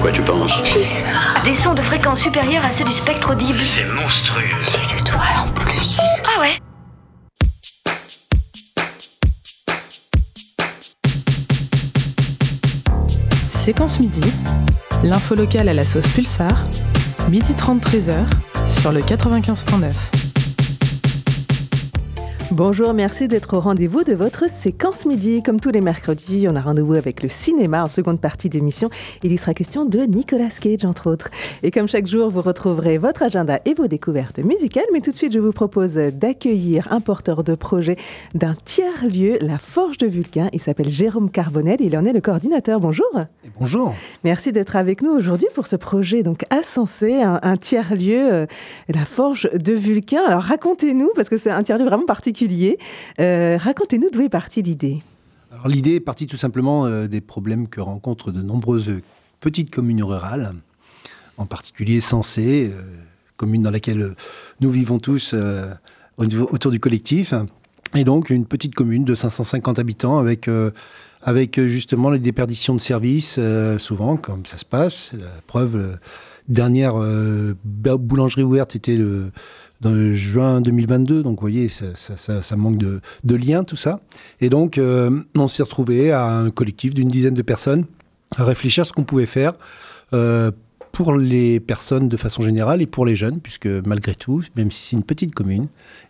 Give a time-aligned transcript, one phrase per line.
[0.00, 1.42] quoi tu penses Pulsar.
[1.44, 3.60] Des sons de fréquence supérieure à ceux du spectre audible.
[3.76, 4.44] C'est monstrueux.
[4.78, 6.00] Les étoiles en plus.
[6.24, 6.58] Ah ouais
[13.50, 14.22] Séquence midi,
[15.04, 16.64] l'info locale à la sauce Pulsar,
[17.28, 18.24] midi 30 13h
[18.68, 20.09] sur le 95.9.
[22.52, 25.40] Bonjour, merci d'être au rendez-vous de votre séquence midi.
[25.40, 28.90] Comme tous les mercredis, on a rendez-vous avec le cinéma en seconde partie d'émission.
[29.22, 31.30] Il y sera question de Nicolas Cage, entre autres.
[31.62, 34.82] Et comme chaque jour, vous retrouverez votre agenda et vos découvertes musicales.
[34.92, 37.94] Mais tout de suite, je vous propose d'accueillir un porteur de projet
[38.34, 40.48] d'un tiers-lieu, la Forge de Vulcain.
[40.52, 41.76] Il s'appelle Jérôme Carbonel.
[41.78, 42.80] Il en est le coordinateur.
[42.80, 43.06] Bonjour.
[43.44, 43.94] Et bonjour.
[44.24, 48.46] Merci d'être avec nous aujourd'hui pour ce projet donc à Sensé, un, un tiers-lieu, euh,
[48.88, 50.22] la Forge de Vulcain.
[50.26, 52.39] Alors racontez-nous, parce que c'est un tiers-lieu vraiment particulier.
[53.18, 55.02] Euh, Racontez-nous d'où est partie l'idée.
[55.66, 58.92] L'idée est partie tout simplement euh, des problèmes que rencontrent de nombreuses
[59.40, 60.54] petites communes rurales,
[61.36, 62.82] en particulier Sensé, euh,
[63.36, 64.14] commune dans laquelle
[64.60, 65.34] nous vivons tous
[66.18, 67.34] autour du collectif.
[67.94, 73.40] Et donc une petite commune de 550 habitants avec, justement les déperditions de services,
[73.78, 75.12] souvent, comme ça se passe.
[75.18, 75.96] La preuve, euh,
[76.48, 76.94] dernière
[77.64, 79.30] boulangerie ouverte était le,
[80.12, 84.00] juin 2022, donc vous voyez, ça, ça- ça- ça manque de, de lien, tout ça.
[84.40, 87.86] Et donc, euh, on s'est retrouvé à un collectif d'une dizaine de personnes
[88.36, 89.54] à réfléchir à ce qu'on pouvait faire
[90.12, 90.50] euh,
[90.92, 94.88] pour les personnes de façon générale et pour les jeunes, puisque malgré tout, même si
[94.88, 95.68] c'est une petite commune,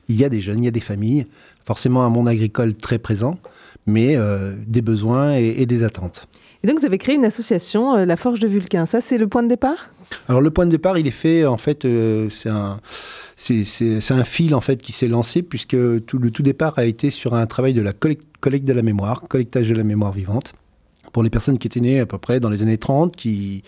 [0.09, 1.27] il y a des jeunes, il y a des familles,
[1.65, 3.39] forcément un monde agricole très présent,
[3.87, 6.27] mais euh, des besoins et, et des attentes.
[6.63, 8.85] Et donc vous avez créé une association, euh, la Forge de Vulcain.
[8.85, 9.91] Ça, c'est le point de départ?
[10.29, 12.79] Alors le point de départ, il est fait en fait, euh, c'est un
[13.41, 17.10] c'est- un fil en fait qui s'est lancé puisque tout le tout départ a été
[17.10, 20.52] sur un travail de la collecte, collecte de la mémoire, collectage de la mémoire vivante
[21.12, 23.62] pour les personnes qui étaient nées à peu près dans les années 30, qui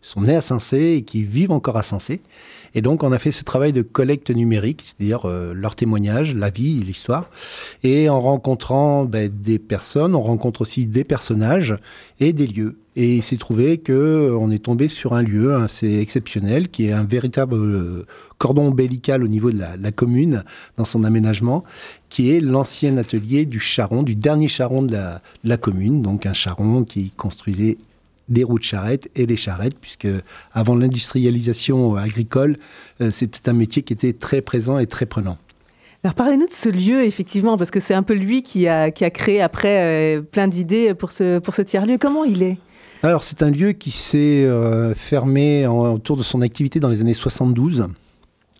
[0.00, 2.22] sont nées à Sensé et qui vivent encore à Sensé.
[2.74, 6.50] Et donc on a fait ce travail de collecte numérique, c'est-à-dire euh, leur témoignage, la
[6.50, 7.30] vie, l'histoire,
[7.82, 11.76] et en rencontrant ben, des personnes, on rencontre aussi des personnages
[12.20, 12.76] et des lieux.
[13.00, 16.92] Et il s'est trouvé que euh, est tombé sur un lieu assez exceptionnel, qui est
[16.92, 18.06] un véritable euh,
[18.38, 20.42] cordon ombilical au niveau de la, commune,
[20.76, 21.62] dans son aménagement,
[22.08, 24.98] qui est l'ancien atelier du charron, du dernier charron de
[25.44, 27.78] la, commune, donc un charron qui construisait
[28.28, 30.08] des roues de charrette et les charrettes, puisque
[30.52, 32.58] avant l'industrialisation agricole,
[33.00, 35.38] euh, c'était un métier qui était très présent et très prenant.
[36.02, 39.40] Alors parlez-nous de ce lieu, effectivement, parce que c'est un peu lui qui a, créé
[39.40, 41.96] après plein d'idées pour ce tiers-lieu.
[41.98, 42.58] Comment il est?
[43.02, 47.14] Alors, c'est un lieu qui s'est euh, fermé autour de son activité dans les années
[47.14, 47.86] 72,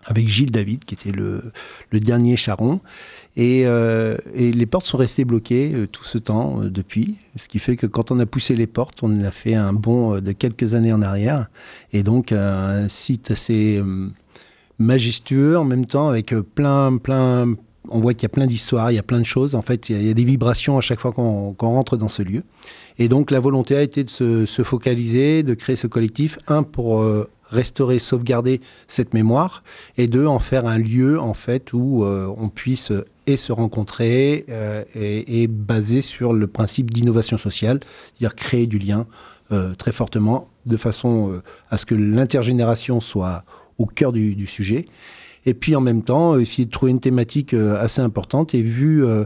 [0.04, 1.42] avec Gilles David, qui était le,
[1.92, 2.80] dernier charron.
[3.36, 7.58] Et, euh, et les portes sont restées bloquées euh, tout ce temps depuis, ce qui
[7.58, 10.74] fait que quand on a poussé les portes, on a fait un bond de quelques
[10.74, 11.48] années en arrière.
[11.92, 13.82] Et donc, un site assez
[14.78, 17.56] majestueux en même temps, avec plein, plein.
[17.90, 19.54] On voit qu'il y a plein d'histoires, il y a plein de choses.
[19.54, 22.42] En fait, il y a, des vibrations à chaque fois qu'on rentre dans ce lieu.
[22.98, 26.62] Et donc la volonté a été de se, se focaliser, de créer ce collectif, un
[26.64, 29.62] pour euh, restaurer, sauvegarder cette mémoire,
[29.96, 33.52] et deux en faire un lieu en fait où euh, on puisse euh, et se
[33.52, 34.46] rencontrer
[34.94, 39.06] et, et basé sur le principe d'innovation sociale, c'est-à-dire créer du lien
[39.76, 43.44] très fortement, de façon à ce que l'intergénération soit
[43.76, 44.86] au cœur du sujet.
[45.48, 49.02] Et puis en même temps, essayer de trouver une thématique euh, assez importante et vu
[49.02, 49.24] euh,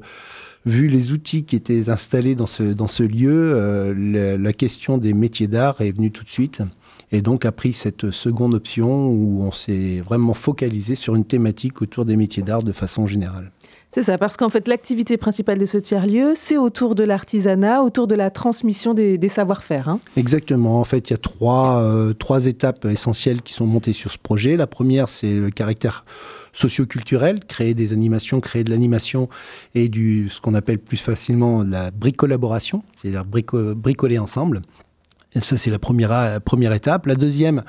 [0.64, 5.14] vu les outils qui étaient installés dans ce, dans ce lieu, euh, la question des
[5.14, 6.62] métiers d'art est venue tout de suite.
[7.10, 11.82] Et donc a pris cette seconde option où on s'est vraiment focalisé sur une thématique
[11.82, 13.50] autour des métiers d'art de façon générale.
[13.94, 18.06] C'est ça, parce qu'en fait, l'activité principale de ce tiers-lieu, c'est autour de l'artisanat, autour
[18.06, 19.90] de la transmission des, savoir-faire.
[19.90, 20.00] hein.
[20.16, 20.80] Exactement.
[20.80, 24.16] En fait, il y a trois, euh, trois étapes essentielles qui sont montées sur ce
[24.16, 24.56] projet.
[24.56, 26.06] La première, c'est le caractère
[26.54, 29.28] socioculturel, créer des animations, créer de l'animation
[29.74, 34.62] et du ce qu'on appelle plus facilement la bricolaboration, c'est-à-dire brico- bricoler ensemble.
[35.34, 37.06] Et ça, c'est la première, première étape.
[37.06, 37.62] La deuxième,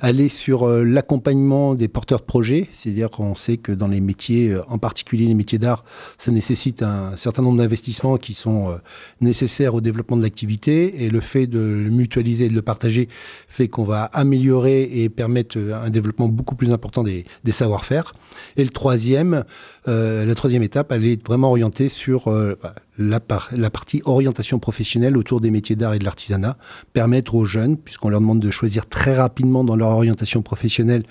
[0.00, 4.50] aller sur euh, l'accompagnement des porteurs de projets, c'est-à-dire qu'on sait que dans les métiers,
[4.50, 5.84] euh, en particulier les métiers d'art,
[6.18, 8.76] ça nécessite un certain nombre d'investissements qui sont euh,
[9.20, 13.08] nécessaires au développement de l'activité et le fait de le mutualiser et de le partager
[13.48, 18.12] fait qu'on va améliorer et permettre un développement beaucoup plus important des, savoir-faire.
[18.56, 19.44] Et le troisième,
[19.88, 22.58] euh, la troisième étape, elle est vraiment orientée sur euh,
[23.00, 26.58] la, par- la partie orientation professionnelle autour des métiers d'art et de l'artisanat,
[26.92, 31.04] permettre aux jeunes, puisqu'on leur demande de choisir très rapidement dans leur orientation professionnelle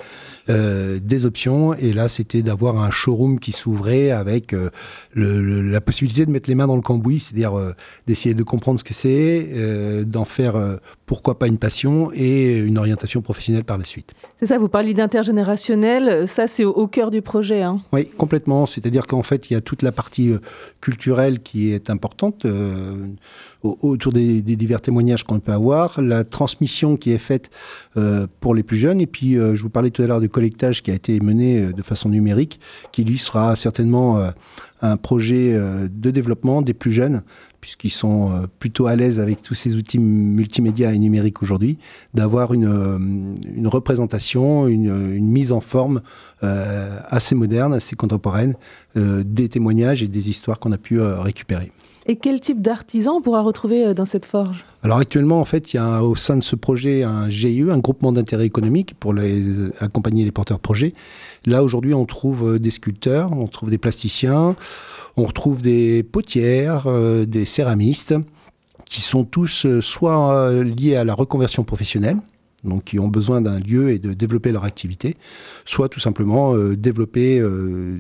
[0.50, 1.74] euh, des options.
[1.74, 4.70] Et là, c'était d'avoir un showroom qui s'ouvrait avec euh,
[5.16, 7.74] la possibilité de mettre les mains dans le cambouis, c'est-à-dire euh,
[8.06, 9.50] d'essayer de comprendre ce que c'est,
[10.06, 10.56] d'en faire
[11.10, 14.14] pourquoi pas une passion et une orientation professionnelle par la suite.
[14.36, 17.64] C'est ça, vous parliez d'intergénérationnel, ça c'est au, cœur du projet.
[17.64, 17.82] Hein.
[17.92, 18.68] Oui, complètement.
[18.68, 20.38] C'est-à-dire qu'en fait, il y a toute la partie euh,
[20.82, 23.08] culturelle qui est importante euh,
[23.64, 27.50] autour des, divers témoignages qu'on peut avoir, la transmission qui est faite
[27.98, 30.84] euh, pour les plus jeunes, et puis je vous parlais tout à l'heure du collectage
[30.84, 32.60] qui a été mené de façon numérique,
[32.92, 34.32] qui lui sera certainement
[34.82, 35.60] un projet
[35.92, 37.22] de développement des plus jeunes
[37.62, 41.78] puisqu'ils sont euh, plutôt à l'aise avec tous ces outils multimédia et numériques aujourd'hui,
[42.14, 46.02] d'avoir une, euh, représentation, une, mise en forme
[46.42, 48.56] assez moderne, assez contemporaine
[48.96, 51.72] des témoignages et des histoires qu'on a pu récupérer.
[52.06, 54.66] Et quel type d'artisans on pourra retrouver dans cette forge?
[54.82, 57.78] Alors actuellement, en fait, il y a au sein de ce projet un GIE, un
[57.78, 59.44] groupement d'intérêt économique pour les,
[59.80, 60.94] accompagner les porteurs de projets.
[61.46, 64.56] Là, aujourd'hui, on trouve des sculpteurs, on trouve des plasticiens,
[65.20, 68.16] on retrouve des potières, euh, des céramistes,
[68.86, 72.18] qui sont tous euh, soit euh, liés à la reconversion professionnelle,
[72.64, 75.16] donc qui ont besoin d'un lieu et de développer leur activité,
[75.66, 77.44] soit tout simplement développer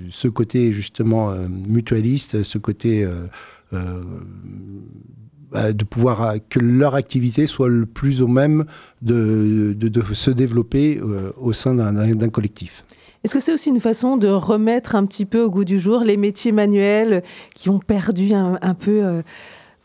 [0.09, 3.07] ce côté justement mutualiste, ce côté
[3.71, 8.65] bah, de pouvoir que leur activité soit le plus au même
[9.01, 9.75] de,
[10.13, 10.99] se développer
[11.39, 12.83] au sein d'un collectif.
[13.23, 16.03] Est-ce que c'est aussi une façon de remettre un petit peu au goût du jour
[16.03, 17.21] les métiers manuels
[17.53, 19.21] qui ont perdu un, peu euh,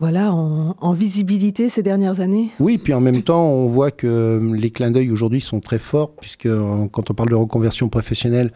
[0.00, 4.70] voilà, en, visibilité ces dernières années Oui, puis en même temps, on voit que les
[4.70, 8.52] clins d'œil aujourd'hui sont très forts, puisque euh, quand on parle de reconversion professionnelle,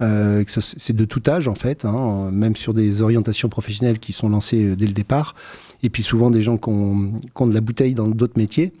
[0.00, 4.28] euh, c'est de tout âge en fait, hein, même sur des orientations professionnelles qui sont
[4.28, 5.34] lancées dès le départ,
[5.82, 8.72] et puis souvent des gens qui ont, de la bouteille dans d'autres métiers.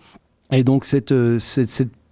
[0.50, 1.12] Et donc cette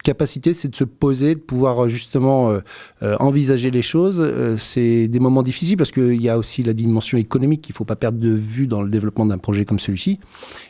[0.06, 2.61] capacité, c'est de se poser, de pouvoir euh, justement euh,
[3.03, 4.23] euh, envisager les choses.
[4.61, 7.85] c'est des moments difficiles parce qu'il y a aussi la dimension économique qu'il ne faut
[7.85, 10.20] pas perdre de vue dans le développement d'un projet comme celui-ci.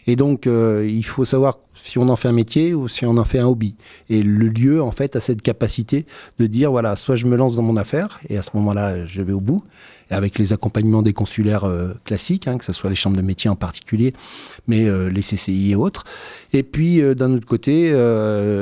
[0.06, 3.25] Et donc, il faut savoir si on en fait un métier ou si on en
[3.25, 3.75] fait un hobby.
[4.09, 6.06] Et le lieu, en fait, a cette capacité
[6.39, 9.23] de dire, voilà, soit je me lance dans mon affaire, et à ce moment-là, je
[9.23, 9.62] vais au bout,
[10.11, 13.50] avec les accompagnements des consulaires euh, classiques, hein, que ce soit les chambres de métier
[13.50, 14.12] en particulier,
[14.69, 16.05] mais euh, les CCI et autres.
[16.53, 17.91] Et puis, euh, d'un autre côté,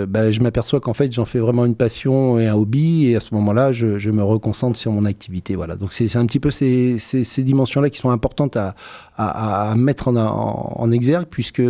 [0.08, 3.20] bah, je m'aperçois qu'en fait, j'en fais vraiment une passion et un hobby, et à
[3.20, 5.56] ce moment-là, je, me reconcentre sur mon activité.
[5.56, 5.76] Voilà.
[5.76, 8.74] Donc, c'est un petit peu ces, ces, dimensions-là qui sont importantes à,
[9.16, 11.62] à, mettre en, en exergue, puisque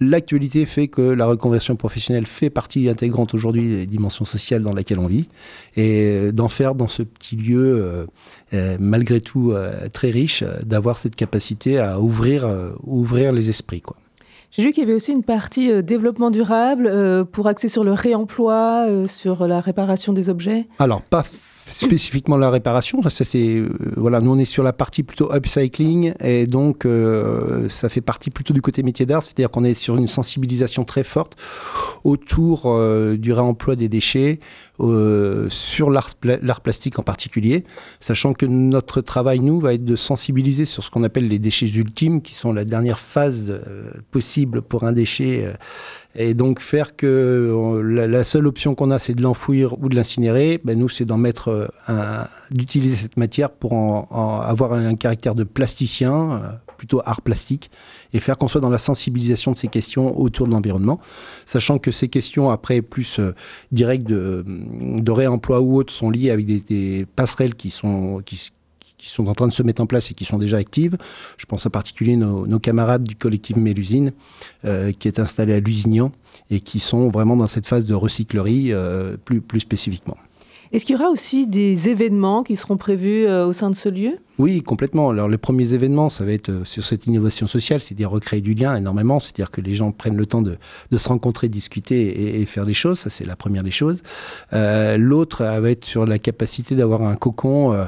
[0.00, 4.98] L'actualité fait que la reconversion professionnelle fait partie intégrante aujourd'hui des dimensions sociales dans lesquelles
[4.98, 5.28] on vit.
[5.76, 8.06] Et d'en faire dans ce petit lieu, euh,
[8.52, 12.48] euh, malgré tout euh, très riche, d'avoir cette capacité à ouvrir,
[12.84, 13.80] ouvrir les esprits.
[13.80, 13.96] Quoi.
[14.50, 18.86] J'ai lu qu'il y avait aussi une partie développement durable pour axer sur le réemploi,
[19.08, 20.66] sur la réparation des objets.
[20.78, 21.24] Alors, pas
[21.66, 23.02] spécifiquement la réparation.
[23.08, 27.68] Ça, c'est, euh, voilà, nous, on est sur la partie plutôt upcycling et donc euh,
[27.68, 31.04] ça fait partie plutôt du côté métier d'art, c'est-à-dire qu'on est sur une sensibilisation très
[31.04, 31.36] forte
[32.04, 34.38] autour euh, du réemploi des déchets,
[34.78, 37.64] sur l'art plastique en particulier,
[38.00, 41.68] sachant que notre travail, nous, va être de sensibiliser sur ce qu'on appelle les déchets
[41.68, 43.60] ultimes, qui sont la dernière phase
[44.10, 45.54] possible pour un déchet
[46.16, 49.96] et donc faire que euh, la, seule option qu'on a, c'est de l'enfouir ou de
[49.96, 55.34] l'incinérer, ben nous, c'est d'en mettre, euh, d'utiliser cette matière pour en, avoir un, caractère
[55.34, 56.38] de plasticien, euh,
[56.76, 57.70] plutôt art plastique,
[58.14, 61.00] et faire qu'on soit dans la sensibilisation de ces questions autour de l'environnement,
[61.44, 63.20] sachant que ces questions après plus
[63.72, 64.44] directes de,
[65.10, 68.22] réemploi ou autres sont liées avec des, passerelles qui sont
[69.04, 70.96] qui sont en train de se mettre en place et qui sont déjà actives.
[71.36, 74.12] Je pense en particulier nos, nos camarades du collectif Mélusine,
[74.64, 76.10] euh, qui est installé à Lusignan
[76.50, 80.16] et qui sont vraiment dans cette phase de recyclerie euh, plus, plus spécifiquement.
[80.74, 83.88] Est-ce qu'il y aura aussi des événements qui seront prévus euh, au sein de ce
[83.88, 84.18] lieu?
[84.38, 85.10] Oui, complètement.
[85.10, 88.54] Alors les premiers événements, ça va être euh, sur cette innovation sociale, c'est-à-dire recréer du
[88.54, 90.58] lien énormément, c'est-à-dire que les gens prennent le temps de,
[90.90, 92.98] se rencontrer, discuter et, faire des choses.
[92.98, 94.02] Ça, c'est la première des choses.
[94.52, 97.86] Euh, l'autre va être sur la capacité d'avoir un cocon.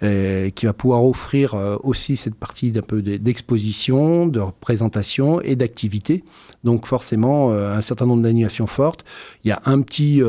[0.00, 6.22] Qui va pouvoir offrir aussi cette partie d'un peu d'exposition, de représentation et d'activité.
[6.64, 9.04] Donc forcément, un certain nombre d'animations fortes.
[9.44, 10.22] Il y a un petit,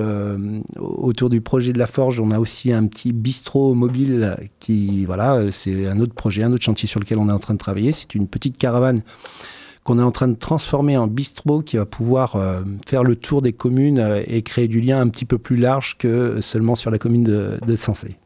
[0.77, 5.51] autour du projet de la Forge, on a aussi un petit bistrot mobile qui, voilà,
[5.51, 7.91] c'est un autre projet, un autre chantier sur lequel on est en train de travailler.
[7.91, 9.01] C'est une petite caravane
[9.87, 13.41] qu'on est en train de transformer en bistrot qui va pouvoir euh, faire le tour
[13.41, 16.91] des communes euh, et créer du lien un petit peu plus large que seulement sur
[16.91, 18.17] la commune de, de Sensé.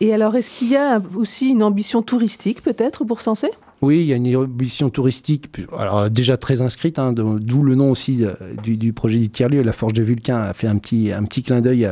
[0.00, 3.50] Et alors, est-ce qu'il y a aussi une ambition touristique peut-être pour Sensé
[3.82, 7.90] Oui, il y a une évolution touristique, alors déjà très inscrite, hein, d'où le nom
[7.90, 9.62] aussi euh, du, projet du tiers-lieu.
[9.62, 11.88] La Forge de Vulcain a fait un petit, un petit clin d'œil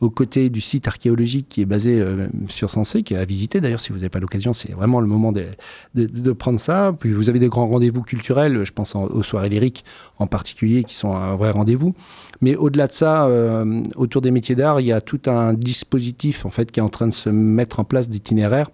[0.00, 3.60] aux côtés du site archéologique qui est basé euh, sur Sensé, qui est à visiter
[3.60, 5.46] d'ailleurs si vous n'avez pas l'occasion, c'est vraiment le moment de,
[5.94, 6.92] de, prendre ça.
[6.98, 9.84] Puis vous avez des grands rendez-vous culturels, je pense aux soirées lyriques
[10.18, 11.94] en particulier, qui sont un vrai rendez-vous.
[12.40, 16.46] Mais au-delà de ça, euh, autour des métiers d'art, il y a tout un dispositif
[16.46, 18.70] en fait qui est en train de se mettre en place d'itinéraires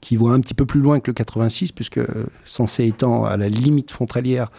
[0.00, 2.00] qui voit un petit peu plus loin que le 86, puisque
[2.44, 4.50] censé étant à la limite frontalière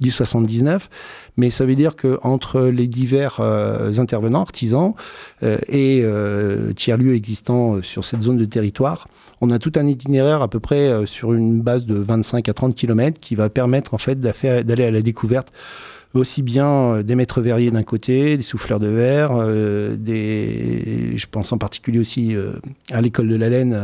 [0.00, 0.88] du 79.
[1.36, 4.94] Mais ça veut dire qu'entre les divers euh, intervenants, artisans
[5.42, 9.08] euh, et euh, tiers-lieux existants sur cette zone de territoire,
[9.40, 12.74] on a tout un itinéraire à peu près sur une base de 25 à 30
[12.74, 15.52] km qui va permettre en fait d'aller à la découverte
[16.20, 21.26] aussi bien euh, des maîtres verriers d'un côté, des souffleurs de verre, euh, des, je
[21.30, 22.52] pense en particulier aussi euh,
[22.90, 23.78] à l'école de la laine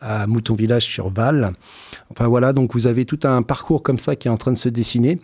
[0.00, 1.52] à Mouton Village sur Val.
[2.10, 4.58] Enfin voilà, donc vous avez tout un parcours comme ça qui est en train de
[4.58, 5.20] se dessiner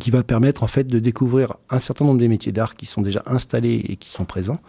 [0.00, 3.02] qui va permettre en fait de découvrir un certain nombre des métiers d'art qui sont
[3.02, 4.60] déjà installés et qui sont présents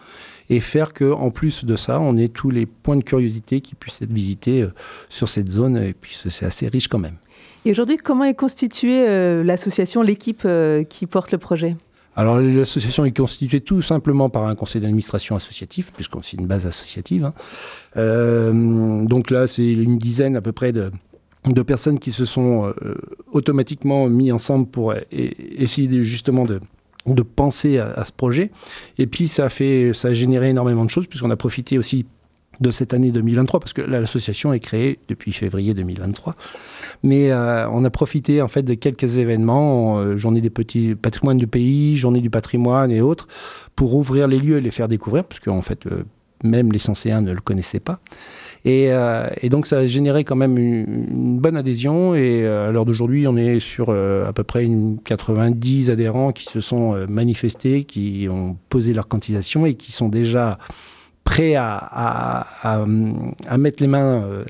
[0.50, 3.74] et faire que en plus de ça on ait tous les points de curiosité qui
[3.74, 4.66] puissent être visités
[5.08, 7.16] sur cette zone et puis c'est assez riche quand même.
[7.66, 11.76] Et aujourd'hui, comment est constituée euh, l'association, l'équipe euh, qui porte le projet?
[12.16, 16.66] Alors l'association est constituée tout simplement par un conseil d'administration associatif, puisque c'est une base
[16.66, 17.24] associative.
[17.24, 17.34] Hein.
[17.96, 20.92] Euh, donc là, c'est une dizaine à peu près de,
[21.62, 22.72] personnes qui se sont
[23.32, 26.60] automatiquement mis ensemble pour essayer justement de,
[27.06, 28.52] de penser à, à, ce projet.
[28.96, 32.06] Et puis ça a, fait, ça a généré énormément de choses, puisqu'on a profité aussi
[32.60, 36.34] de cette année 2023, parce que l'association est créée depuis février 2023.
[37.02, 41.38] Mais euh, on a profité en fait de quelques événements, euh, journée des petits patrimoines
[41.38, 43.28] du pays, journée du patrimoine et autres,
[43.76, 46.04] pour ouvrir les lieux et les faire découvrir, parce qu'en fait, euh,
[46.42, 48.00] même les Senséens ne le connaissaient pas.
[48.66, 48.90] Et,
[49.50, 52.14] donc ça a généré quand même une, bonne adhésion.
[52.14, 56.60] Et à l'heure d'aujourd'hui, on est sur à peu près une 90 adhérents qui se
[56.60, 60.58] sont manifestés, qui ont posé leur candidature et qui sont déjà
[61.24, 64.44] prêts à, à mettre les mains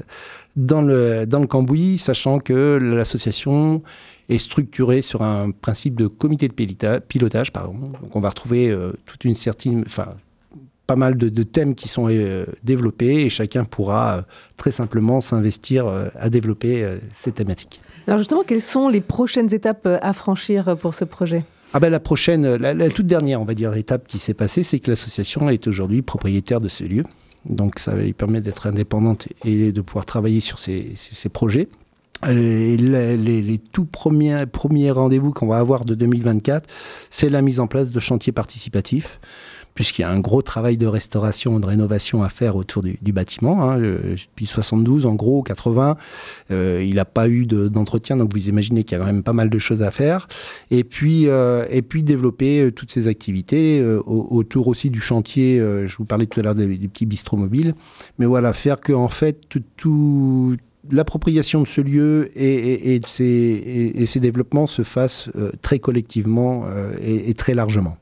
[0.56, 3.82] dans le, dans le cambouis, sachant que l'association
[4.28, 7.52] est structurée sur un principe de comité de pilotage.
[7.52, 7.74] Pardon.
[7.74, 10.14] Donc on va retrouver euh, toute une certaine, enfin,
[10.86, 14.22] pas mal de, thèmes qui sont euh, développés et chacun pourra euh,
[14.56, 15.86] très simplement s'investir
[16.18, 17.80] à développer ces thématiques.
[18.06, 21.44] Alors justement, quelles sont les prochaines étapes à franchir pour ce projet?
[21.76, 24.78] Ah ben la prochaine, la, toute dernière, on va dire, étape qui s'est passée, c'est
[24.78, 27.02] que l'association est aujourd'hui propriétaire de ce lieu.
[27.46, 30.94] Donc ça lui permet d'être indépendante et de pouvoir travailler sur ses,
[31.32, 31.68] projets.
[32.28, 36.70] Et les, tout premiers, premiers rendez-vous qu'on va avoir de 2024,
[37.10, 39.18] c'est la mise en place de chantiers participatifs
[39.74, 43.70] puisqu'il y a un gros travail de restauration, de rénovation à faire autour du, bâtiment.
[43.70, 43.78] Hein.
[43.78, 45.96] depuis 72, en gros, 80,
[46.50, 49.32] euh, il n'a pas eu d'entretien, donc vous imaginez qu'il y a quand même pas
[49.32, 50.28] mal de choses à faire.
[50.70, 55.58] Et puis, euh, et puis développer euh, toutes ces activités autour aussi du chantier.
[55.58, 57.74] je vous parlais tout à l'heure du, petit bistrot mobile,
[58.18, 59.40] mais voilà, faire que en fait
[59.76, 60.56] tout,
[60.90, 65.30] l'appropriation de ce lieu et, et, ces, développements se fassent
[65.62, 66.64] très collectivement
[67.00, 67.96] et, très largement.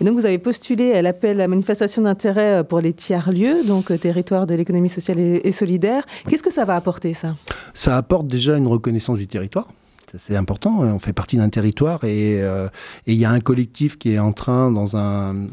[0.00, 3.90] Et donc, vous avez postulé à l'appel à manifestation d'intérêt euh, pour les tiers-lieux, donc
[3.90, 6.04] euh, territoire de l'économie sociale et, solidaire.
[6.28, 7.36] Qu'est-ce que ça va apporter, ça?
[7.72, 9.68] Ça apporte déjà une reconnaissance du territoire.
[10.18, 12.68] C'est important, on fait partie d'un territoire euh,
[13.06, 15.48] et il y a un collectif qui est en train, dans un,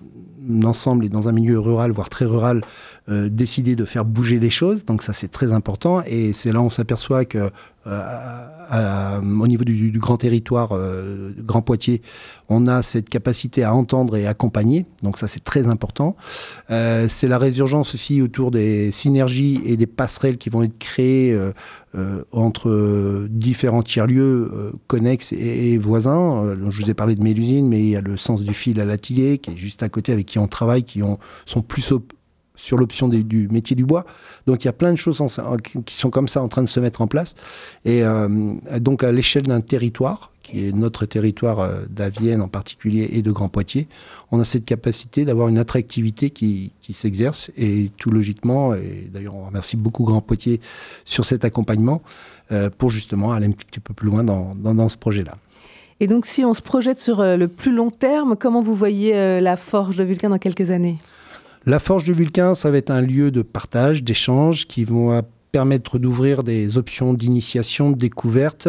[0.64, 2.62] ensemble et dans un milieu rural, voire très rural,
[3.10, 4.86] décider de faire bouger les choses.
[4.86, 6.04] Donc ça, c'est très important.
[6.06, 7.50] Et c'est là on s'aperçoit que
[7.86, 12.02] au niveau du, grand territoire, euh, Grand Poitiers,
[12.50, 14.86] on a cette capacité à entendre et accompagner.
[15.02, 16.16] Donc ça, c'est très important.
[16.72, 21.34] Euh, c'est la résurgence aussi autour des synergies et des passerelles qui vont être créées
[21.96, 26.56] euh, entre différents tiers-lieux connexes et, voisins.
[26.70, 28.86] je vous ai parlé de Mélusine, mais il y a le sens du fil à
[28.86, 31.94] l'atelier qui est juste à côté, avec qui on travaille, qui ont, sont plus
[32.63, 34.05] sur l'option du métier du bois.
[34.48, 35.22] Donc il y a plein de choses
[35.86, 37.36] qui sont comme ça en train de se mettre en place.
[37.84, 43.10] Et euh, donc à l'échelle d'un territoire, qui est notre territoire euh, d'Avienne en particulier
[43.12, 43.88] et de Grand Poitiers,
[44.32, 47.51] on a cette capacité d'avoir une attractivité qui, s'exerce.
[47.58, 50.62] Et tout logiquement, et d'ailleurs on remercie beaucoup Grand Poitiers
[51.03, 52.01] sur cet accompagnement,
[52.53, 55.36] euh, pour justement aller un petit peu plus loin dans, ce projet-là.
[56.00, 59.58] Et donc si on se projette sur le plus long terme, comment vous voyez la
[59.58, 60.98] forge de Vulcain dans quelques années?
[61.65, 66.00] La Forge du Vulcain, ça va être un lieu de partage, d'échange qui vont permettre
[66.00, 68.67] d'ouvrir des options d'initiation, de découverte.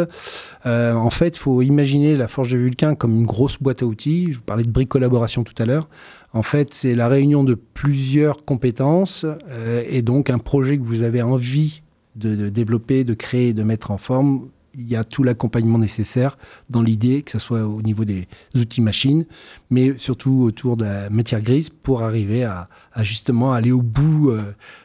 [0.66, 3.86] Euh, en fait, il faut imaginer la Forge du Vulcain comme une grosse boîte à
[3.86, 4.30] outils.
[4.30, 5.88] Je vous parlais de bric-collaboration tout à l'heure.
[6.34, 11.02] En fait, c'est la réunion de plusieurs compétences euh, et donc un projet que vous
[11.02, 11.82] avez envie
[12.16, 16.36] de, développer, de créer, de mettre en forme il y a tout l'accompagnement nécessaire
[16.70, 19.24] dans l'idée, que ce soit au niveau des outils machines,
[19.70, 22.68] mais surtout autour de la matière grise pour arriver à,
[23.02, 24.42] justement aller au bout euh,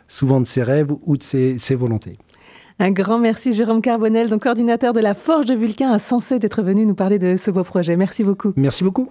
[0.07, 2.13] souvent de ses rêves ou de ses volontés.
[2.81, 6.61] Un grand merci Jérôme Carbonel, donc coordinateur de la Forge de Vulcain, à Sensé d'être
[6.61, 7.97] venu nous parler de ce beau projet.
[7.97, 8.53] Merci beaucoup.
[8.55, 9.09] Merci beaucoup.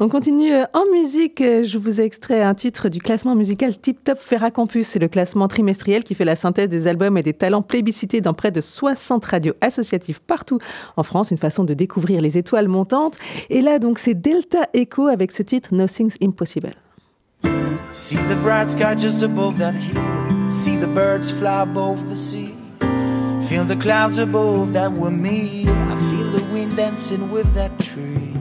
[0.00, 1.40] On continue euh, en musique.
[1.40, 4.88] Je vous ai extrait un titre du classement musical Tip Top Ferra Campus.
[4.88, 8.34] C'est le classement trimestriel qui fait la synthèse des albums et des talents plébiscités dans
[8.34, 10.58] près de 60 radios associatives partout
[10.98, 11.30] en France.
[11.30, 13.16] Une façon de découvrir les étoiles montantes.
[13.48, 16.74] Et là, donc, c'est Delta Echo avec ce titre Nothing's Impossible.
[17.94, 20.02] See the bright sky just above that hill.
[20.50, 22.55] See the birds fly above the sea.
[23.48, 25.68] Feel the clouds above that were me.
[25.68, 28.34] I feel the wind dancing with that tree.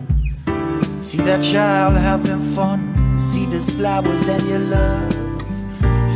[1.02, 3.20] See that child having fun.
[3.20, 5.14] See those flowers and your love.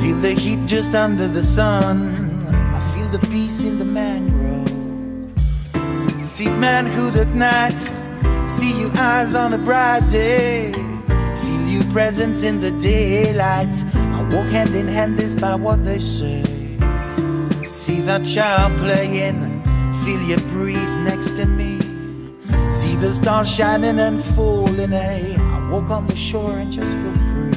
[0.02, 2.10] Feel the heat just under the sun.
[2.50, 4.68] I feel the peace in the mangrove.
[6.26, 7.80] See manhood at night.
[8.48, 10.74] See you eyes on a bright day.
[10.74, 13.84] Feel your presence in the daylight.
[13.94, 16.59] I walk hand in hand, this by what they say.
[17.70, 19.62] See that child playing,
[20.04, 21.80] feel you breathe next to me.
[22.72, 25.36] See the stars shining and falling, hey.
[25.38, 27.52] I walk on the shore and just feel free.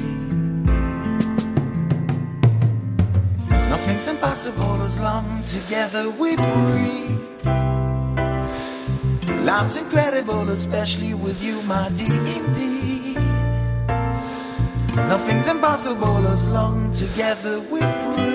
[3.70, 7.46] Nothing's impossible as long together we breathe.
[9.46, 12.22] Life's incredible, especially with you, my dear.
[15.08, 18.31] Nothing's impossible as long together we breathe.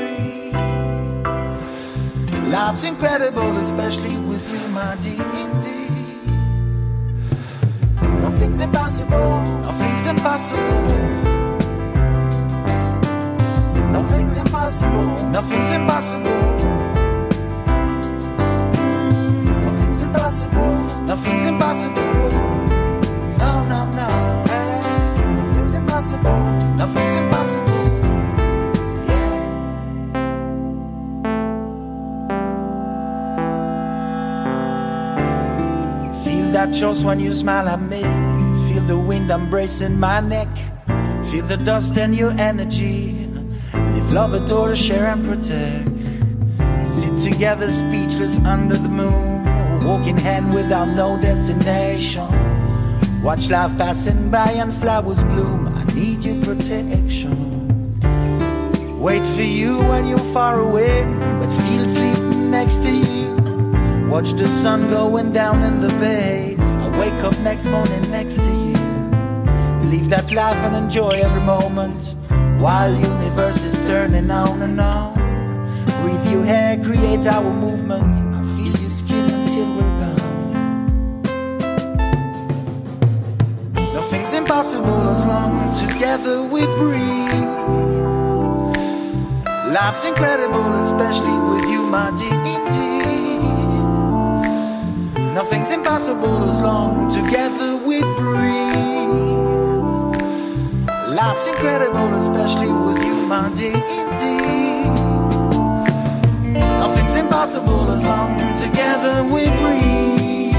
[2.50, 5.18] Life's incredible, especially with you, my dear.
[8.22, 11.18] Nothing's impossible, nothing's impossible.
[13.92, 16.24] Nothing's impossible, nothing's impossible.
[19.66, 21.97] Nothing's impossible, nothing's impossible.
[36.58, 38.02] That shows when you smile at me.
[38.68, 40.48] Feel the wind embracing my neck.
[41.30, 43.30] Feel the dust and your energy.
[43.74, 45.88] Live, love, adore, share, and protect.
[46.84, 49.46] Sit together, speechless under the moon.
[49.86, 52.28] Walking hand without no destination.
[53.22, 55.68] Watch life passing by and flowers bloom.
[55.68, 57.38] I need your protection.
[59.00, 61.04] Wait for you when you're far away,
[61.40, 63.47] but still sleeping next to you.
[64.18, 66.56] Watch the sun going down in the bay.
[66.58, 68.76] I wake up next morning next to you.
[69.92, 72.16] Leave that life and enjoy every moment
[72.60, 75.14] while universe is turning on and on.
[76.02, 78.16] Breathe your hair, create our movement.
[78.34, 81.22] I feel your skin until we're gone.
[83.94, 87.54] Nothing's impossible as long together we breathe.
[89.72, 92.47] Life's incredible, especially with you, my dear.
[95.38, 98.58] Nothing's impossible as long together we breathe.
[101.14, 103.76] Life's incredible, especially with you, my dear.
[103.76, 104.88] Indeed.
[106.82, 110.56] Nothing's impossible as long together we breathe.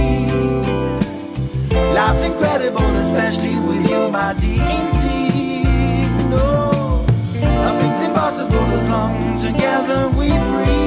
[1.93, 4.62] Life's incredible, especially with you, my dear.
[4.79, 6.07] Indeed.
[6.31, 7.03] No,
[7.43, 10.79] nothing's impossible as long together we breathe.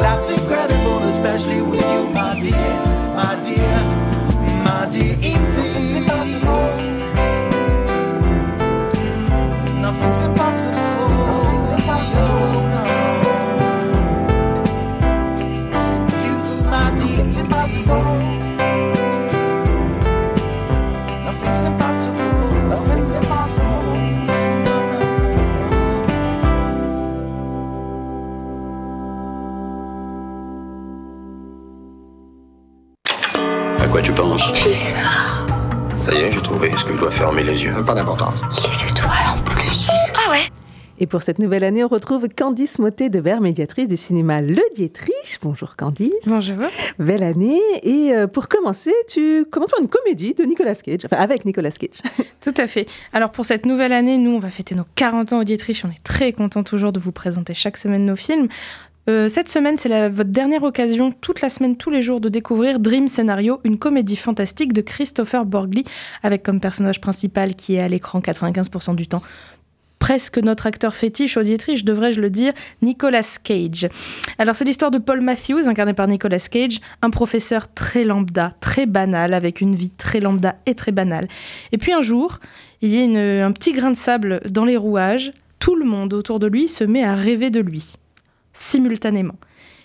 [0.00, 2.74] Life's incredible, especially with you, my dear,
[3.16, 3.78] my dear,
[4.62, 5.16] my dear.
[5.56, 6.68] Nothing's impossible.
[9.82, 11.37] Nothing's impossible.
[34.68, 34.96] Plus ça.
[35.98, 36.68] Ça y est, j'ai trouvé.
[36.68, 37.72] Est-ce que je dois fermer les yeux?
[37.86, 38.34] Pas d'importance.
[38.66, 39.88] Les étoiles en plus.
[40.14, 40.42] Ah ouais
[41.00, 44.60] et pour cette nouvelle année, on retrouve Candice Motet de Verre, médiatrice du cinéma Le
[44.74, 45.38] Dietrich.
[45.40, 46.10] Bonjour Candice.
[46.26, 46.56] Bonjour.
[46.98, 47.60] Belle année.
[47.84, 51.70] Et euh, pour commencer, tu commences par une comédie de Nicolas Cage, enfin avec Nicolas
[51.70, 52.02] Cage.
[52.40, 52.88] Tout à fait.
[53.12, 55.82] Alors pour cette nouvelle année, nous, on va fêter nos 40 ans au Dietrich.
[55.84, 58.48] On est très content toujours de vous présenter chaque semaine nos films.
[59.08, 62.78] Euh, cette semaine, c'est votre dernière occasion, toute la semaine, tous les jours, de découvrir
[62.78, 65.84] Dream Scenario, une comédie fantastique de Christopher Borgli,
[66.22, 69.22] avec comme personnage principal qui est à l'écran 95% du temps
[69.98, 73.88] presque notre acteur fétiche au Dietrich, devrais-je le dire, Nicolas Cage.
[74.38, 78.86] Alors c'est l'histoire de Paul Matthews, incarné par Nicolas Cage, un professeur très lambda, très
[78.86, 81.28] banal, avec une vie très lambda et très banale.
[81.72, 82.38] Et puis un jour,
[82.80, 86.38] il y a un petit grain de sable dans les rouages, tout le monde autour
[86.38, 87.96] de lui se met à rêver de lui,
[88.58, 89.36] simultanément.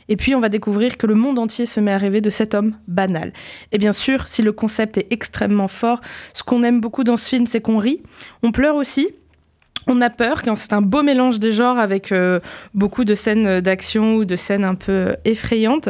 [0.09, 2.53] Et puis on va découvrir que le monde entier se met à rêver de cet
[2.53, 3.31] homme banal.
[3.71, 6.01] Et bien sûr, si le concept est extrêmement fort,
[6.33, 8.03] ce qu'on aime beaucoup dans ce film, c'est qu'on rit,
[8.41, 9.09] on pleure aussi,
[9.87, 12.39] on a peur quand c'est un beau mélange des genres avec euh,
[12.73, 15.89] beaucoup de scènes d'action ou de scènes un peu effrayantes.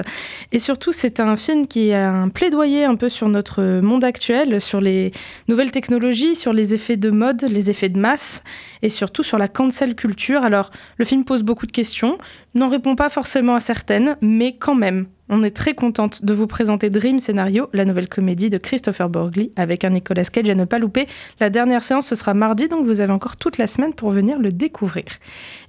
[0.51, 4.59] Et surtout, c'est un film qui a un plaidoyer un peu sur notre monde actuel,
[4.61, 5.11] sur les
[5.47, 8.43] nouvelles technologies, sur les effets de mode, les effets de masse
[8.81, 10.43] et surtout sur la cancel culture.
[10.43, 12.17] Alors, le film pose beaucoup de questions,
[12.55, 16.45] n'en répond pas forcément à certaines, mais quand même, on est très contente de vous
[16.47, 20.65] présenter Dream Scénario, la nouvelle comédie de Christopher Borgli avec un Nicolas Cage à ne
[20.65, 21.07] pas louper.
[21.39, 24.37] La dernière séance, ce sera mardi, donc vous avez encore toute la semaine pour venir
[24.37, 25.05] le découvrir.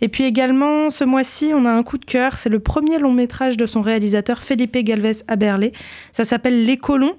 [0.03, 2.37] Et puis également, ce mois-ci, on a un coup de cœur.
[2.37, 5.73] C'est le premier long métrage de son réalisateur Felipe Galvez Aberlé.
[6.13, 7.17] Ça s'appelle Les Colons.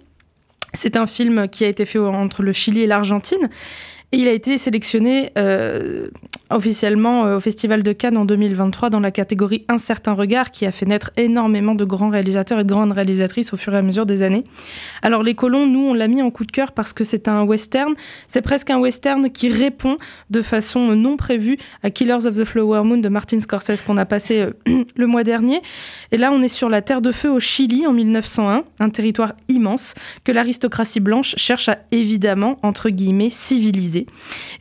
[0.73, 3.49] C'est un film qui a été fait entre le Chili et l'Argentine.
[4.11, 6.09] Et il a été sélectionné euh,
[6.49, 10.65] officiellement euh, au Festival de Cannes en 2023 dans la catégorie Un certain regard qui
[10.65, 13.81] a fait naître énormément de grands réalisateurs et de grandes réalisatrices au fur et à
[13.81, 14.43] mesure des années.
[15.01, 17.43] Alors Les Colons, nous, on l'a mis en coup de cœur parce que c'est un
[17.43, 17.93] western.
[18.27, 19.97] C'est presque un western qui répond
[20.29, 24.05] de façon non prévue à Killers of the Flower Moon de Martin Scorsese qu'on a
[24.05, 25.61] passé euh, le mois dernier.
[26.11, 29.33] Et là, on est sur la Terre de Feu au Chili en 1901, un territoire
[29.47, 34.05] immense que l'aristocratie blanche cherche à évidemment, entre guillemets, civiliser.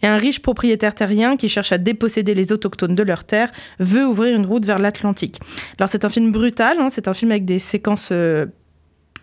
[0.03, 4.07] Et un riche propriétaire terrien qui cherche à déposséder les autochtones de leurs terres, veut
[4.07, 5.41] ouvrir une route vers l'Atlantique.
[5.79, 8.11] Alors c'est un film brutal, hein, c'est un film avec des séquences...
[8.13, 8.47] Euh,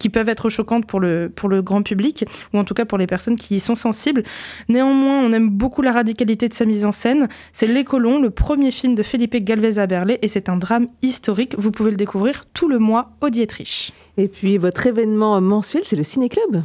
[0.02, 2.98] qui peuvent être choquantes pour le, pour le grand public, ou en tout cas pour
[2.98, 4.24] les personnes qui y sont sensibles.
[4.68, 7.30] Néanmoins, on aime beaucoup la radicalité de sa mise en scène.
[7.54, 11.54] C'est Les Colons, le premier film de Felipe Galvez Aberlé, et c'est un drame historique.
[11.56, 13.94] Vous pouvez le découvrir tout le mois au Dietrich.
[14.18, 16.64] Et puis votre événement mensuel, c'est le Ciné-Club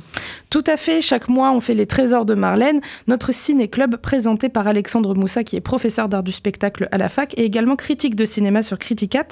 [0.50, 1.00] Tout à fait.
[1.00, 5.56] Chaque mois, on fait les Trésors de Marlène, notre ciné-club présenté par Alexandre Moussa, qui
[5.56, 9.28] est professeur d'art du spectacle à la fac et également critique de cinéma sur Criticat.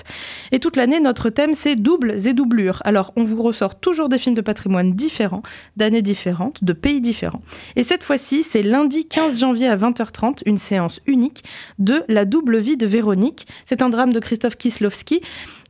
[0.52, 2.80] Et toute l'année, notre thème, c'est doubles et doublures.
[2.84, 5.42] Alors, on vous ressort toujours des films de patrimoine différents,
[5.76, 7.42] d'années différentes, de pays différents.
[7.76, 11.44] Et cette fois-ci, c'est lundi 15 janvier à 20h30, une séance unique
[11.78, 13.46] de La double vie de Véronique.
[13.66, 15.20] C'est un drame de Christophe Kislowski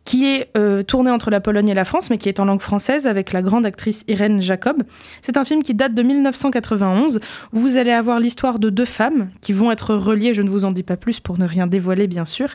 [0.05, 2.61] qui est euh, tourné entre la Pologne et la France, mais qui est en langue
[2.61, 4.83] française avec la grande actrice Irène Jacob.
[5.23, 7.21] C'est un film qui date de 1991,
[7.53, 10.65] où vous allez avoir l'histoire de deux femmes qui vont être reliées, je ne vous
[10.65, 12.49] en dis pas plus pour ne rien dévoiler bien sûr,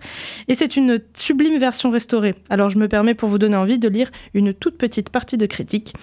[0.47, 2.35] et c'est une sublime version restaurée.
[2.49, 5.45] Alors je me permets pour vous donner envie de lire une toute petite partie de
[5.45, 5.93] critique.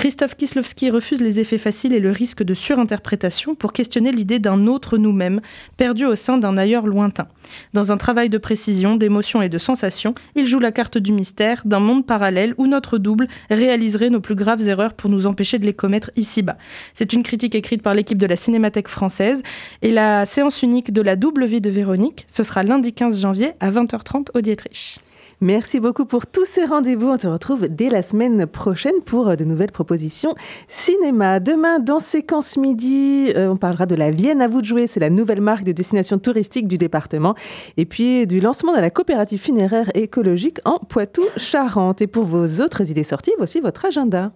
[0.00, 4.66] Christophe Kislowski refuse les effets faciles et le risque de surinterprétation pour questionner l'idée d'un
[4.66, 5.42] autre nous-mêmes,
[5.76, 7.28] perdu au sein d'un ailleurs lointain.
[7.74, 11.60] Dans un travail de précision, d'émotion et de sensation, il joue la carte du mystère,
[11.66, 15.66] d'un monde parallèle où notre double réaliserait nos plus graves erreurs pour nous empêcher de
[15.66, 16.56] les commettre ici-bas.
[16.94, 19.42] C'est une critique écrite par l'équipe de la Cinémathèque française
[19.82, 23.52] et la séance unique de la double vie de Véronique, ce sera lundi 15 janvier
[23.60, 24.98] à 20h30 au Dietrich.
[25.42, 27.08] Merci beaucoup pour tous ces rendez-vous.
[27.08, 30.34] On se retrouve dès la semaine prochaine pour euh, de nouvelles propositions
[30.68, 31.40] cinéma.
[31.40, 34.86] Demain, dans Séquence Midi, euh, on parlera de la Vienne à vous de jouer.
[34.86, 37.34] C'est la nouvelle marque de destination touristique du département.
[37.78, 42.02] Et puis du lancement de la coopérative funéraire écologique en Poitou-Charentes.
[42.02, 44.32] Et pour vos autres idées sorties, voici votre agenda.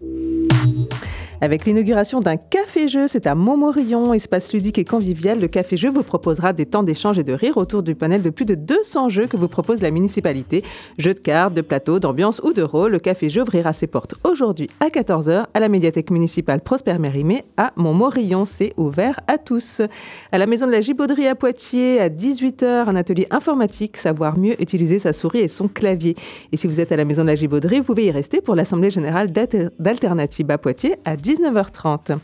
[1.41, 5.41] Avec l'inauguration d'un café-jeu, c'est à Montmorillon, espace ludique et convivial.
[5.41, 8.47] Le café-jeu vous proposera des temps d'échange et de rire autour du panel de plus
[8.47, 10.63] de 200 jeux que vous propose la municipalité.
[10.97, 14.69] Jeux de cartes, de plateaux, d'ambiance ou de rôle, le café-jeu ouvrira ses portes aujourd'hui
[14.79, 18.45] à 14h à la médiathèque municipale Prosper Mérimée à Montmorillon.
[18.45, 19.83] C'est ouvert à tous.
[20.31, 24.61] À la maison de la Gibauderie à Poitiers, à 18h, un atelier informatique, savoir mieux
[24.63, 26.15] utiliser sa souris et son clavier.
[26.53, 28.55] Et si vous êtes à la maison de la Gibauderie, vous pouvez y rester pour
[28.55, 32.19] l'Assemblée générale d'Alternative à Poitiers à 19h30.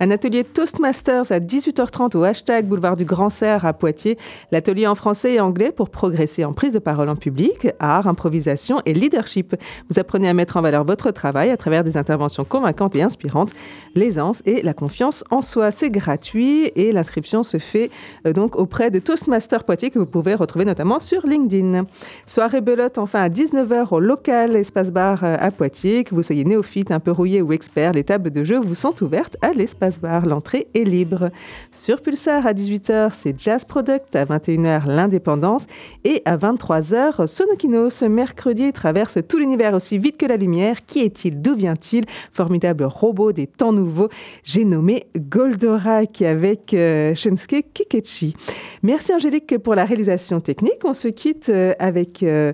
[0.00, 4.16] Un atelier Toastmasters à 18h30 au hashtag Boulevard du Grand Serre à Poitiers.
[4.50, 8.80] L'atelier en français et anglais pour progresser en prise de parole en public, art, improvisation
[8.86, 9.54] et leadership.
[9.88, 13.52] Vous apprenez à mettre en valeur votre travail à travers des interventions convaincantes et inspirantes,
[13.94, 15.70] l'aisance et la confiance en soi.
[15.70, 17.90] C'est gratuit et l'inscription se fait
[18.26, 21.84] euh, donc auprès de Toastmasters Poitiers que vous pouvez retrouver notamment sur LinkedIn.
[22.26, 26.04] Soirée belote enfin à 19h au local Espace Bar euh, à Poitiers.
[26.04, 29.02] Que vous soyez néophyte, un peu rouillé ou expert, les tables de jeu vous sont
[29.02, 30.26] ouvertes à l'espace bar.
[30.26, 31.30] L'entrée est libre.
[31.70, 34.14] Sur Pulsar à 18h, c'est Jazz Product.
[34.14, 35.66] À 21h, l'indépendance.
[36.04, 37.90] Et à 23h, Sonokino.
[37.90, 40.84] Ce mercredi traverse tout l'univers aussi vite que la lumière.
[40.86, 41.40] Qui est-il?
[41.40, 42.04] D'où vient-il?
[42.30, 44.08] Formidable robot des temps nouveaux.
[44.44, 48.34] J'ai nommé Goldorak avec euh, Shinsuke Kikechi.
[48.82, 50.84] Merci Angélique pour la réalisation technique.
[50.84, 52.52] On se quitte euh, avec euh,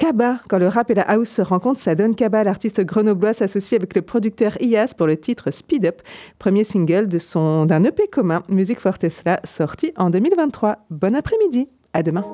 [0.00, 0.40] Kaba.
[0.48, 2.42] Quand le rap et la house se rencontrent, ça donne Kaba.
[2.42, 6.00] L'artiste grenoblois s'associe avec le producteur IAS pour le titre Speed Up,
[6.38, 10.86] premier single de son d'un EP commun, Musique for Tesla, sorti en 2023.
[10.88, 11.68] Bon après-midi.
[11.92, 12.24] À demain.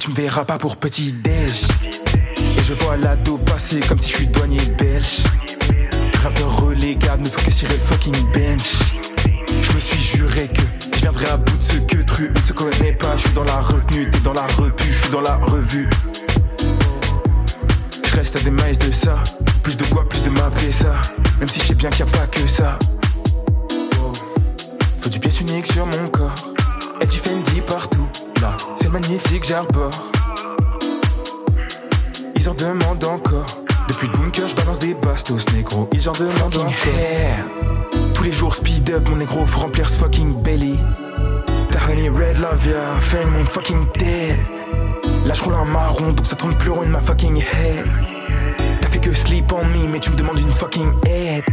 [0.00, 1.68] Tu me verras pas pour petit déj.
[2.38, 5.24] Et je vois l'ado passer comme si je suis douanier belge.
[6.22, 8.94] Rappeur relégable, ne faut que cirer le fucking bench.
[9.46, 10.62] Je me suis juré que
[10.94, 13.14] je viendrai à bout de ce que Tru ne se connaît pas.
[13.16, 15.90] Je suis dans la retenue, t'es dans la repu, je suis dans la revue.
[18.02, 19.18] Je reste à des mailles de ça.
[19.62, 20.94] Plus de quoi, plus de m'appeler ça.
[21.38, 22.78] Même si je sais bien qu'il n'y a pas que ça.
[25.02, 26.34] Faut du pièce unique sur mon corps.
[27.02, 28.08] Et du Fendi partout
[28.76, 29.90] c'est magnétique, j'arbore.
[32.36, 33.46] Ils en demandent encore.
[33.88, 35.88] Depuis le bunker, je balance des bastos, négro.
[35.92, 38.12] Ils en demandent encore.
[38.14, 40.78] Tous les jours, speed up, mon négro, faut remplir ce fucking belly.
[41.70, 44.38] T'as honey red love, yeah, faire mon fucking tail.
[45.24, 47.86] Là, je roule un marron, donc ça tourne plus rond de ma fucking head.
[48.80, 51.44] T'as fait que sleep on me, mais tu me demandes une fucking aide.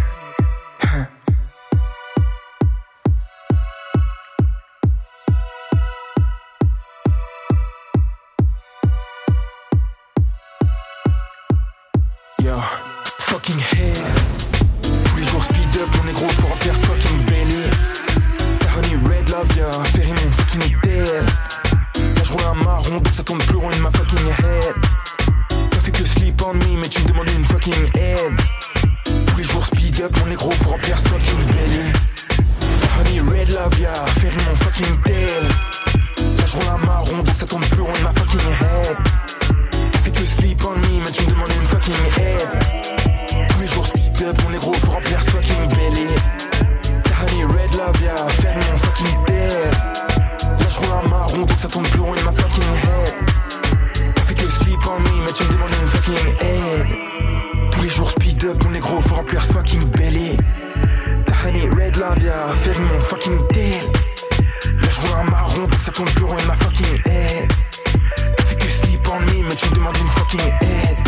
[13.48, 13.94] fucking hair.
[14.82, 17.70] Tous les jours speed up, mon négro for Pierce fucking belly.
[18.60, 21.26] Ta honey red love, yeah, ferry mon fucking tail.
[22.16, 24.76] Là je roule un marron, donc ça tourne plus rond in ma fucking head.
[25.72, 28.34] T'as fait que sleep on me, mais tu me demandes une fucking head.
[29.06, 31.94] Tous les jours speed up, mon négro for Pierce fucking belly.
[32.82, 35.44] Ta honey red love, yeah, ferry mon fucking tail.
[36.38, 38.98] Là je roule un marron, donc ça tourne plus rond in ma fucking head.
[39.92, 42.87] T'as fait que sleep on me, mais tu me demandes une fucking head
[44.24, 46.08] up, mon négro, faut remplir ce fucking belly.
[47.04, 49.74] Tahani, red love, y'a yeah, faire mon fucking dead.
[50.60, 53.14] Là, je roule un marron, donc ça tombe plus rond in ma fucking head.
[54.16, 56.88] T'as fait que sleep on me, mais tu me demandes une fucking head.
[57.72, 60.38] Tous les jours, speed up, mon négro, faut remplir ce fucking belly.
[61.28, 63.84] Tahani, red love, y'a yeah, faire mon fucking dead.
[64.82, 67.54] Là, je roule un marron, donc ça tombe plus rond in ma fucking head.
[68.38, 71.07] T'as fait que sleep on me, mais tu me demandes une fucking head.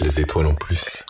[0.00, 1.03] Les étoiles en plus.